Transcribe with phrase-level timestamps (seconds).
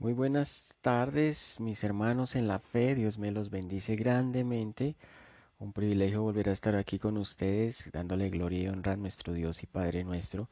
[0.00, 2.94] Muy buenas tardes, mis hermanos en la fe.
[2.94, 4.96] Dios me los bendice grandemente.
[5.58, 9.62] Un privilegio volver a estar aquí con ustedes, dándole gloria y honra a nuestro Dios
[9.62, 10.48] y Padre nuestro,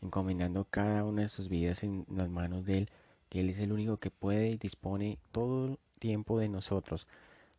[0.00, 2.90] encomendando cada una de sus vidas en las manos de Él,
[3.30, 7.08] que Él es el único que puede y dispone todo el tiempo de nosotros,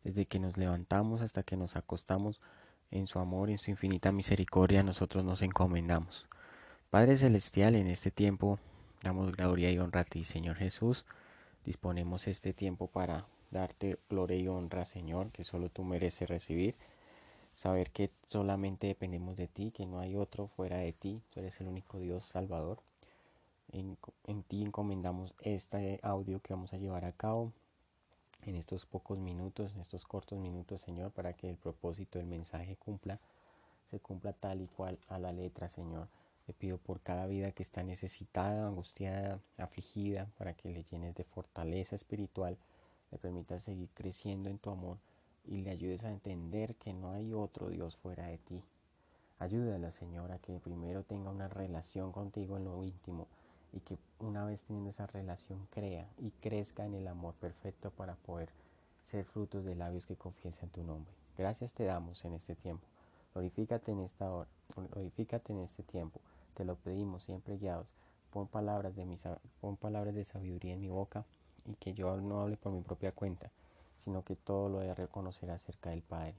[0.04, 2.40] desde que nos levantamos hasta que nos acostamos.
[2.90, 6.26] En su amor en su infinita misericordia nosotros nos encomendamos.
[6.88, 8.58] Padre Celestial, en este tiempo
[9.02, 11.04] damos gloria y honra a ti, Señor Jesús
[11.66, 16.76] disponemos este tiempo para darte gloria y honra, Señor, que solo tú mereces recibir.
[17.54, 21.20] Saber que solamente dependemos de ti, que no hay otro fuera de ti.
[21.30, 22.78] Tú eres el único Dios Salvador.
[23.72, 27.52] En, en ti encomendamos este audio que vamos a llevar a cabo
[28.44, 32.76] en estos pocos minutos, en estos cortos minutos, Señor, para que el propósito del mensaje
[32.76, 33.18] cumpla,
[33.90, 36.08] se cumpla tal y cual a la letra, Señor.
[36.46, 41.24] Te pido por cada vida que está necesitada, angustiada, afligida, para que le llenes de
[41.24, 42.56] fortaleza espiritual,
[43.10, 44.98] le permitas seguir creciendo en tu amor
[45.44, 48.62] y le ayudes a entender que no hay otro Dios fuera de ti.
[49.40, 53.26] Ayúdala, Señora, que primero tenga una relación contigo en lo íntimo
[53.72, 58.14] y que una vez teniendo esa relación crea y crezca en el amor perfecto para
[58.14, 58.50] poder
[59.02, 61.12] ser frutos de labios que confiesan tu nombre.
[61.36, 62.86] Gracias te damos en este tiempo.
[63.34, 66.20] Glorifícate en esta hora, glorifícate en este tiempo.
[66.56, 67.86] Te lo pedimos siempre guiados.
[68.30, 69.18] Pon palabras, de mi,
[69.60, 71.26] pon palabras de sabiduría en mi boca
[71.66, 73.50] y que yo no hable por mi propia cuenta,
[73.98, 76.34] sino que todo lo de reconocer acerca del Padre.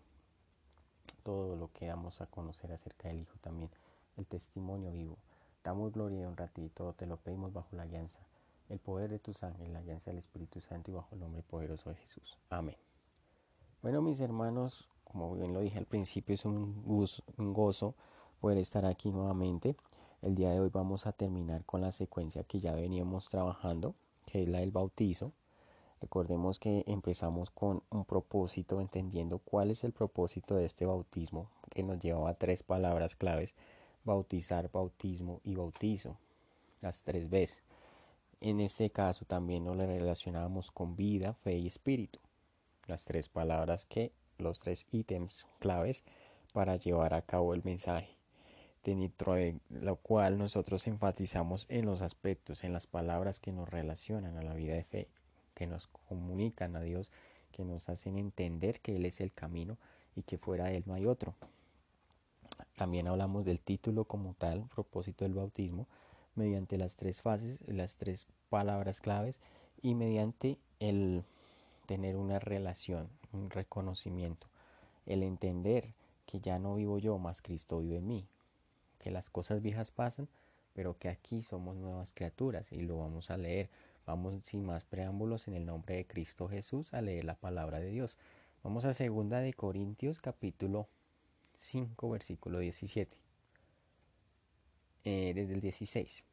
[1.23, 3.69] Todo lo que damos a conocer acerca del Hijo también.
[4.17, 5.17] El testimonio vivo.
[5.63, 6.71] Damos gloria y honra a ti.
[6.73, 8.17] Todo te lo pedimos bajo la alianza.
[8.69, 11.91] El poder de tus ángeles, la alianza del Espíritu Santo y bajo el nombre poderoso
[11.91, 12.39] de Jesús.
[12.49, 12.77] Amén.
[13.83, 16.83] Bueno, mis hermanos, como bien lo dije al principio, es un
[17.37, 17.93] un gozo
[18.39, 19.75] poder estar aquí nuevamente.
[20.23, 23.93] El día de hoy vamos a terminar con la secuencia que ya veníamos trabajando,
[24.25, 25.31] que es la del bautizo.
[26.01, 31.83] Recordemos que empezamos con un propósito, entendiendo cuál es el propósito de este bautismo, que
[31.83, 33.53] nos llevaba a tres palabras claves,
[34.05, 36.17] bautizar, bautismo y bautizo,
[36.81, 37.61] las tres veces.
[38.41, 42.19] En este caso también nos relacionábamos con vida, fe y espíritu,
[42.87, 46.03] las tres palabras que, los tres ítems claves
[46.53, 48.16] para llevar a cabo el mensaje
[48.95, 54.43] de lo cual nosotros enfatizamos en los aspectos, en las palabras que nos relacionan a
[54.43, 55.07] la vida de fe,
[55.55, 57.11] que nos comunican a Dios,
[57.51, 59.77] que nos hacen entender que Él es el camino
[60.15, 61.35] y que fuera de Él no hay otro.
[62.77, 65.85] También hablamos del título como tal, propósito del bautismo,
[66.35, 69.41] mediante las tres fases, las tres palabras claves
[69.81, 71.25] y mediante el
[71.87, 74.47] tener una relación, un reconocimiento,
[75.05, 75.93] el entender
[76.25, 78.25] que ya no vivo yo, más Cristo vive en mí,
[79.07, 80.27] que las cosas viejas pasan,
[80.73, 83.69] pero que aquí somos nuevas criaturas y lo vamos a leer.
[84.05, 87.89] Vamos sin más preámbulos en el nombre de Cristo Jesús a leer la palabra de
[87.89, 88.17] Dios.
[88.63, 90.89] Vamos a segunda de Corintios capítulo
[91.55, 93.17] 5 versículo 17.
[95.05, 96.25] Eh, desde el 16.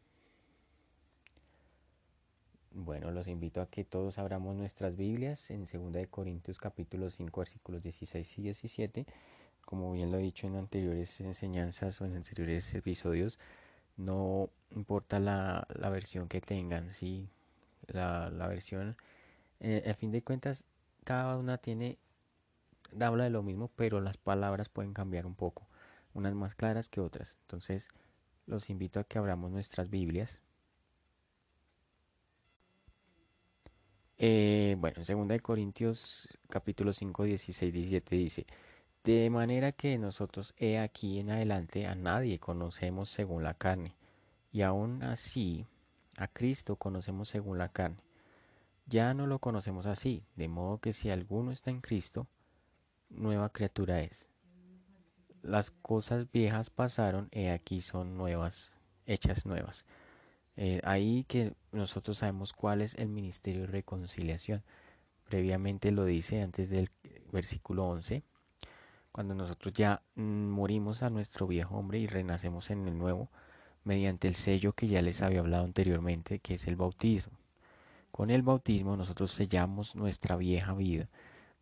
[2.72, 7.38] Bueno, los invito a que todos abramos nuestras Biblias en segunda de Corintios capítulo 5
[7.38, 9.06] versículos 16 y 17
[9.64, 13.38] como bien lo he dicho en anteriores enseñanzas o en anteriores episodios,
[13.96, 17.28] no importa la, versión que tengan, ¿sí?
[17.88, 18.96] la, versión,
[19.60, 20.64] eh, a fin de cuentas,
[21.04, 21.98] cada una tiene,
[23.00, 25.66] habla de lo mismo, pero las palabras pueden cambiar un poco,
[26.14, 27.36] unas más claras que otras.
[27.42, 27.88] Entonces,
[28.46, 30.40] los invito a que abramos nuestras Biblias.
[34.16, 38.46] Eh, bueno, en 2 Corintios capítulo 5, 16, 17 dice,
[39.04, 43.94] de manera que nosotros he aquí en adelante a nadie conocemos según la carne,
[44.50, 45.66] y aún así
[46.16, 47.98] a Cristo conocemos según la carne.
[48.86, 52.26] Ya no lo conocemos así, de modo que si alguno está en Cristo,
[53.10, 54.30] nueva criatura es.
[55.42, 58.72] Las cosas viejas pasaron, y aquí son nuevas,
[59.04, 59.84] hechas nuevas.
[60.56, 64.62] Eh, ahí que nosotros sabemos cuál es el ministerio de reconciliación.
[65.24, 66.88] Previamente lo dice antes del
[67.30, 68.22] versículo 11
[69.14, 73.28] cuando nosotros ya mm, morimos a nuestro viejo hombre y renacemos en el nuevo,
[73.84, 77.38] mediante el sello que ya les había hablado anteriormente, que es el bautismo.
[78.10, 81.08] Con el bautismo nosotros sellamos nuestra vieja vida.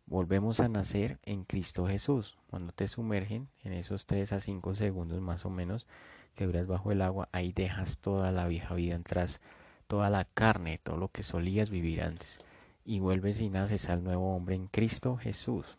[0.07, 2.39] Volvemos a nacer en Cristo Jesús.
[2.49, 5.85] Cuando te sumergen en esos 3 a 5 segundos más o menos
[6.33, 9.41] que duras bajo el agua, ahí dejas toda la vieja vida atrás,
[9.85, 12.39] toda la carne, todo lo que solías vivir antes.
[12.83, 15.77] Y vuelves y naces al nuevo hombre en Cristo Jesús.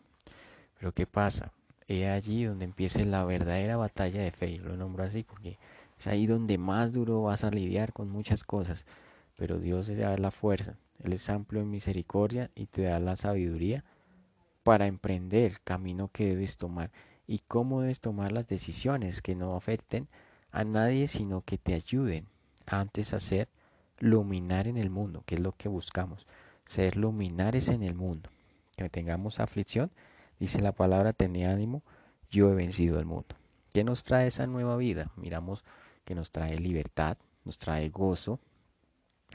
[0.79, 1.51] Pero ¿qué pasa?
[1.87, 4.57] Es allí donde empieza la verdadera batalla de fe.
[4.57, 5.57] Yo lo nombro así porque
[5.97, 8.85] es ahí donde más duro vas a lidiar con muchas cosas.
[9.37, 13.83] pero Dios te da la fuerza, Él es amplio misericordia y te da la sabiduría
[14.63, 16.91] para emprender el camino que debes tomar
[17.27, 20.07] y cómo debes tomar las decisiones que no afecten
[20.51, 22.27] a nadie, sino que te ayuden
[22.65, 23.49] antes a ser
[23.99, 26.27] luminar en el mundo, que es lo que buscamos,
[26.65, 28.29] ser luminares en el mundo.
[28.77, 29.91] Que tengamos aflicción,
[30.39, 31.83] dice la palabra, tenía ánimo,
[32.29, 33.35] yo he vencido el mundo.
[33.73, 35.11] ¿Qué nos trae esa nueva vida?
[35.15, 35.63] Miramos
[36.05, 38.39] que nos trae libertad, nos trae gozo,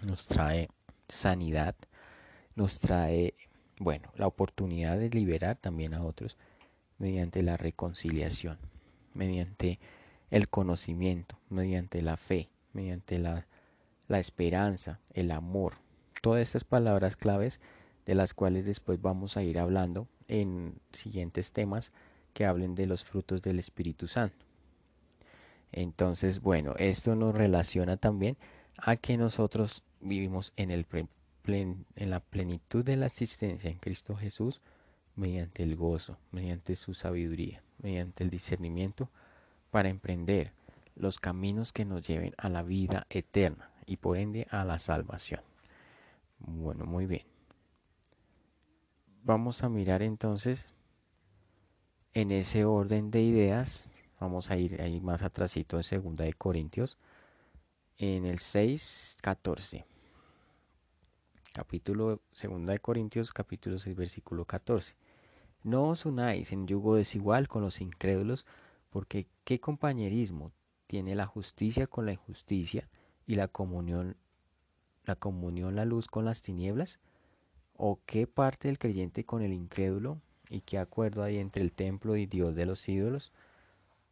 [0.06, 0.68] nos trae
[1.08, 1.74] sanidad,
[2.54, 3.34] nos trae,
[3.78, 6.36] bueno, la oportunidad de liberar también a otros
[6.98, 8.58] mediante la reconciliación,
[9.14, 9.78] mediante
[10.30, 13.46] el conocimiento, mediante la fe, mediante la,
[14.06, 15.74] la esperanza, el amor.
[16.22, 17.60] Todas estas palabras claves
[18.06, 21.92] de las cuales después vamos a ir hablando en siguientes temas
[22.32, 24.46] que hablen de los frutos del Espíritu Santo.
[25.72, 28.36] Entonces, bueno, esto nos relaciona también
[28.78, 30.86] a que nosotros vivimos en, el
[31.46, 34.60] en la plenitud de la existencia en Cristo Jesús
[35.16, 39.08] mediante el gozo, mediante su sabiduría, mediante el discernimiento
[39.70, 40.52] para emprender
[40.96, 45.40] los caminos que nos lleven a la vida eterna y por ende a la salvación.
[46.38, 47.24] Bueno, muy bien.
[49.22, 50.66] Vamos a mirar entonces
[52.14, 53.90] en ese orden de ideas.
[54.18, 56.96] Vamos a ir ahí más atrásito en segunda de Corintios
[57.98, 59.84] en el 6, 14.
[61.52, 64.94] Capítulo segunda de Corintios, capítulo 6, versículo 14.
[65.64, 68.46] No os unáis en yugo desigual con los incrédulos,
[68.88, 70.50] porque qué compañerismo
[70.86, 72.88] tiene la justicia con la injusticia
[73.26, 74.16] y la comunión
[75.04, 77.00] la comunión la luz con las tinieblas?
[77.82, 80.20] ¿O qué parte del creyente con el incrédulo?
[80.50, 83.32] ¿Y qué acuerdo hay entre el templo y Dios de los ídolos?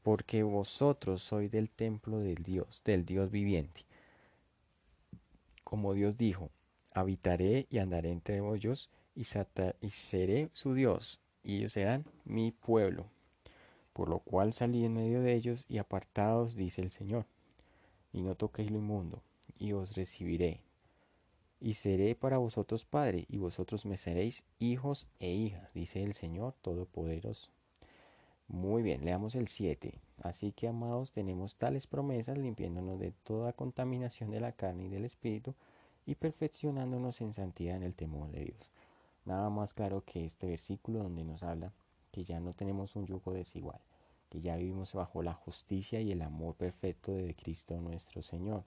[0.02, 3.82] Porque vosotros sois del templo del Dios, del Dios viviente.
[5.64, 6.48] Como Dios dijo,
[6.94, 9.20] habitaré y andaré entre ellos y,
[9.82, 13.04] y seré su Dios, y ellos serán mi pueblo.
[13.92, 17.26] Por lo cual salí en medio de ellos y apartados, dice el Señor,
[18.14, 19.22] y no toquéis lo inmundo,
[19.58, 20.62] y os recibiré,
[21.60, 26.54] y seré para vosotros padre, y vosotros me seréis hijos e hijas, dice el Señor
[26.62, 27.50] Todopoderoso.
[28.46, 30.00] Muy bien, leamos el 7.
[30.22, 35.04] Así que, amados, tenemos tales promesas, limpiándonos de toda contaminación de la carne y del
[35.04, 35.54] espíritu,
[36.06, 38.70] y perfeccionándonos en santidad en el temor de Dios.
[39.26, 41.72] Nada más claro que este versículo donde nos habla
[42.10, 43.80] que ya no tenemos un yugo desigual,
[44.30, 48.64] que ya vivimos bajo la justicia y el amor perfecto de Cristo nuestro Señor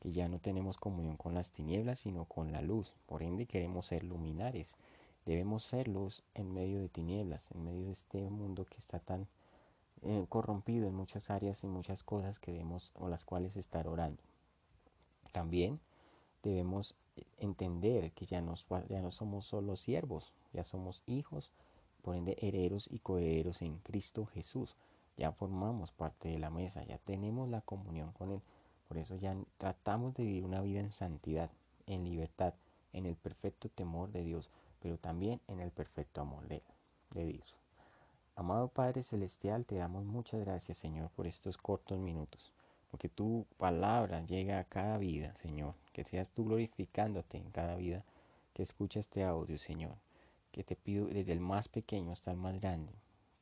[0.00, 2.92] que ya no tenemos comunión con las tinieblas, sino con la luz.
[3.06, 4.76] Por ende queremos ser luminares.
[5.26, 9.26] Debemos ser luz en medio de tinieblas, en medio de este mundo que está tan
[10.02, 14.22] eh, corrompido en muchas áreas y muchas cosas que debemos o las cuales estar orando.
[15.32, 15.80] También
[16.42, 16.94] debemos
[17.38, 18.42] entender que ya,
[18.88, 21.52] ya no somos solo siervos, ya somos hijos,
[22.02, 24.76] por ende herederos y coherederos en Cristo Jesús.
[25.16, 28.40] Ya formamos parte de la mesa, ya tenemos la comunión con Él
[28.88, 31.50] por eso ya tratamos de vivir una vida en santidad,
[31.86, 32.54] en libertad,
[32.92, 34.50] en el perfecto temor de Dios,
[34.80, 36.62] pero también en el perfecto amor de,
[37.14, 37.56] Dios.
[38.34, 42.52] Amado Padre Celestial, te damos muchas gracias, Señor, por estos cortos minutos,
[42.90, 48.04] porque tu palabra llega a cada vida, Señor, que seas tú glorificándote en cada vida
[48.54, 49.96] que escucha este audio, Señor,
[50.52, 52.92] que te pido desde el más pequeño hasta el más grande,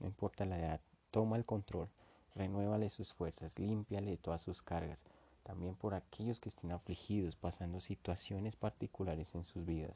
[0.00, 1.88] no importa la edad, toma el control,
[2.34, 5.04] renuévale sus fuerzas, límpiale todas sus cargas,
[5.46, 9.94] también por aquellos que estén afligidos, pasando situaciones particulares en sus vidas,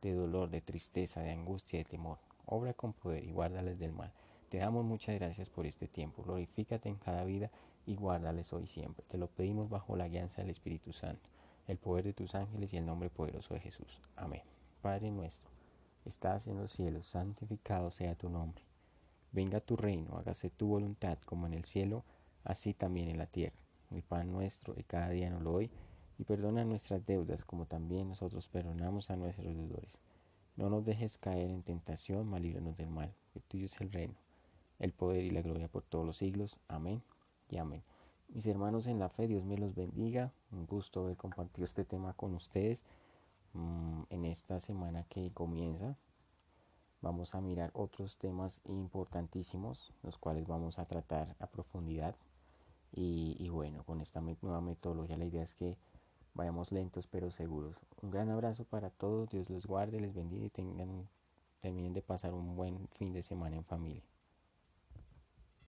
[0.00, 2.18] de dolor, de tristeza, de angustia, de temor.
[2.46, 4.12] Obra con poder y guárdales del mal.
[4.48, 6.22] Te damos muchas gracias por este tiempo.
[6.22, 7.50] Glorifícate en cada vida
[7.84, 9.04] y guárdales hoy siempre.
[9.08, 11.28] Te lo pedimos bajo la guianza del Espíritu Santo,
[11.66, 14.00] el poder de tus ángeles y el nombre poderoso de Jesús.
[14.14, 14.42] Amén.
[14.82, 15.50] Padre nuestro,
[16.04, 18.62] estás en los cielos, santificado sea tu nombre.
[19.32, 22.04] Venga tu reino, hágase tu voluntad como en el cielo,
[22.44, 23.61] así también en la tierra
[23.94, 25.70] el pan nuestro y cada día nos lo doy,
[26.18, 29.98] y perdona nuestras deudas como también nosotros perdonamos a nuestros deudores.
[30.56, 34.14] No nos dejes caer en tentación, mal del mal, que tuyo es el reino,
[34.78, 36.60] el poder y la gloria por todos los siglos.
[36.68, 37.02] Amén
[37.48, 37.82] y amén.
[38.28, 40.32] Mis hermanos en la fe, Dios me los bendiga.
[40.52, 42.82] Un gusto haber compartido este tema con ustedes
[43.54, 45.96] mm, en esta semana que comienza.
[47.00, 52.14] Vamos a mirar otros temas importantísimos, los cuales vamos a tratar a profundidad
[52.94, 55.78] y, bueno, con esta nueva metodología la idea es que
[56.34, 57.76] vayamos lentos pero seguros.
[58.02, 61.08] Un gran abrazo para todos, Dios los guarde, les bendiga y tengan,
[61.60, 64.02] terminen de pasar un buen fin de semana en familia.